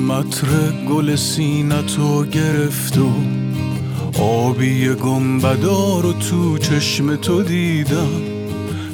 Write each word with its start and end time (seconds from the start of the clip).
متر 0.00 0.48
گل 0.88 1.16
سینتو 1.16 2.24
گرفت 2.24 2.98
و 2.98 3.10
آبی 4.22 4.88
گنبدار 4.88 6.14
تو 6.30 6.58
چشم 6.58 7.16
تو 7.16 7.42
دیدم. 7.42 8.08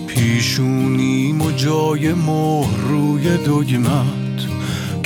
پیشونیم 0.07 1.43
و 1.43 1.51
جای 1.51 2.13
مهر 2.13 2.81
روی 2.89 3.37
دگمت 3.37 4.47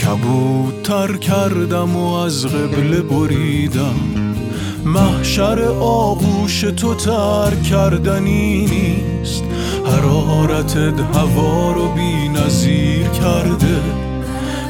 کبوتر 0.05 1.17
کردم 1.17 1.97
و 1.97 2.13
از 2.13 2.47
قبله 2.47 3.01
بریدم. 3.01 4.01
محشر 4.85 5.63
آغوش 5.81 6.61
تو 6.61 6.95
تر 6.95 7.55
کردنی 7.71 8.67
نیست. 8.67 9.45
حرارتت 9.87 11.01
هوا 11.01 11.73
رو 11.73 11.89
بی 11.89 12.29
نظیر 12.29 13.09
کرده. 13.09 14.06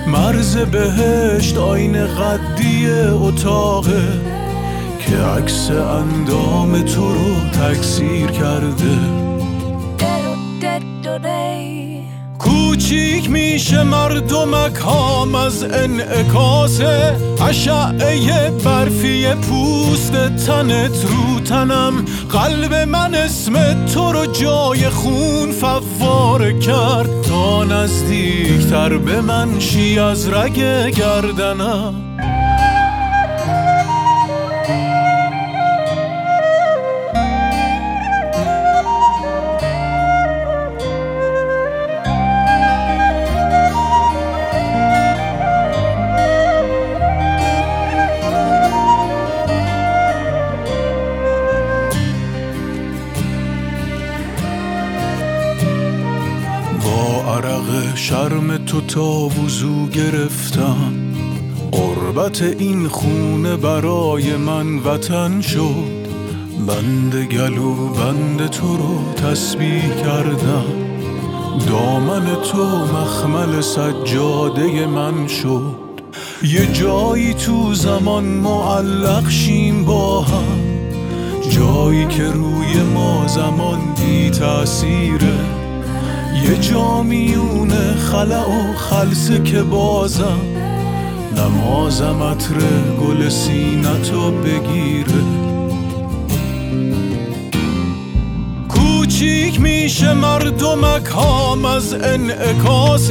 مرز 0.07 0.57
بهشت 0.57 1.57
آین 1.57 2.07
قدی 2.07 2.91
اتاقه 3.11 4.03
که 5.01 5.17
عکس 5.17 5.71
اندام 5.71 6.83
تو 6.83 7.15
رو 7.15 7.49
تکثیر 7.51 8.27
کرده. 8.27 9.27
کوچیک 12.39 13.31
میشه 13.31 13.83
مردمک 13.83 14.77
هام 14.77 15.35
از 15.35 15.65
انعکاس 15.65 16.81
اشعه 17.49 18.51
برفی 18.51 19.27
پوست 19.27 20.13
تنت 20.47 21.05
رو 21.05 21.41
تنم. 21.41 22.05
قلب 22.31 22.75
من 22.75 23.15
اسم 23.15 23.87
تو 23.87 24.13
رو 24.13 24.27
جای 24.27 24.89
خون 24.89 25.53
فواره 25.53 26.59
کرد. 26.59 27.26
نزدیکتر 27.65 28.99
به 28.99 29.21
من 29.21 29.59
شی 29.59 29.99
از 29.99 30.29
رگ 30.29 30.55
گردنم. 30.91 31.95
شرم 57.95 58.57
تو 58.57 58.81
تا 58.81 59.11
وضو 59.11 59.87
گرفتم. 59.87 60.93
قربت 61.73 62.43
این 62.43 62.89
خونه 62.89 63.57
برای 63.57 64.37
من 64.37 64.79
وطن 64.79 65.41
شد. 65.41 66.07
بند 66.67 67.15
گلو 67.31 67.75
بند 67.89 68.47
تو 68.47 68.77
رو 68.77 69.13
تسبیح 69.13 69.89
کردم. 70.03 70.65
دامن 71.69 72.27
تو 72.53 72.65
مخمل 72.67 73.61
سجاده 73.61 74.87
من 74.87 75.27
شد. 75.27 75.77
یه 76.43 76.73
جایی 76.73 77.35
تو 77.35 77.75
زمان 77.75 78.25
معلق 78.25 79.29
شیم 79.29 79.85
با 79.85 80.21
هم. 80.21 80.61
جایی 81.51 82.07
که 82.07 82.25
روی 82.25 82.83
ما 82.95 83.27
زمان 83.27 83.79
بی 83.97 84.31
تأثیره. 84.31 85.46
یه 86.45 86.59
جامیون 86.61 87.71
خلع 87.97 88.49
و 88.49 88.73
خلصه 88.77 89.43
که 89.43 89.63
بازم. 89.63 90.41
نمازم 91.37 92.23
عطر 92.23 92.55
گل 93.01 93.29
سینتو 93.29 94.31
بگیره. 94.31 95.23
کوچیک 98.69 99.61
میشه 99.87 100.15
مردمک 100.15 101.07
هام 101.07 101.65
از 101.65 101.95
انعکاس 101.95 103.11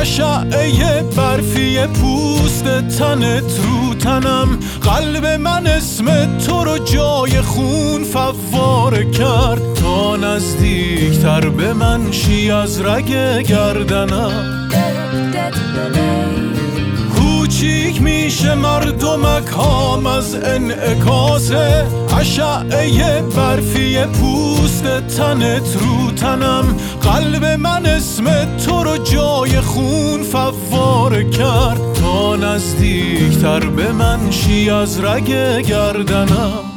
اشعه 0.00 1.02
برفی 1.02 1.86
پوست 1.86 2.64
تنت 2.98 3.60
رو 3.64 3.94
تنم 3.94 4.58
قلب 4.82 5.26
من 5.26 5.66
اسم 5.66 6.38
تو 6.38 6.64
رو 6.64 6.78
جای 6.78 7.40
خون 7.40 8.04
فواره 8.04 9.10
کرد 9.10 9.74
تا 9.74 10.16
نزدیکتر 10.16 11.48
به 11.48 11.72
من 11.72 12.12
شی 12.12 12.50
از 12.50 12.80
رگ 12.80 13.08
گردنم 13.42 14.68
کوچیک 17.58 18.02
میشه 18.02 18.54
مردمک 18.54 19.46
هام 19.46 20.06
از 20.06 20.34
انعکاس 20.34 21.50
اشعه 22.18 23.22
برفی 23.22 24.04
پوست 24.04 24.84
تنت 25.16 25.76
رو 25.80 26.10
تنم. 26.10 26.76
قلب 27.02 27.44
من 27.44 27.86
اسم 27.86 28.56
تو 28.56 28.84
رو 28.84 28.98
جای 28.98 29.60
خون 29.60 30.22
فواره 30.22 31.30
کرد. 31.30 31.92
تا 31.94 32.36
نزدیکتر 32.36 33.60
به 33.60 33.92
من 33.92 34.30
شی 34.30 34.70
از 34.70 35.00
رگ 35.04 35.26
گردنم. 35.66 36.67